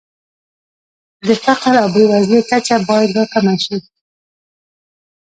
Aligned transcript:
د 1.27 1.29
فقر 1.43 1.73
او 1.81 1.87
بېوزلۍ 1.93 2.41
کچه 2.49 2.75
باید 2.89 3.09
راکمه 3.17 3.55
شي. 3.63 3.77